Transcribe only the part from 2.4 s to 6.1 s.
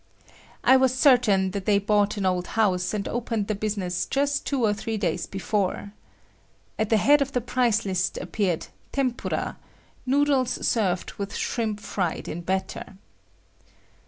house and opened the business just two or three days before.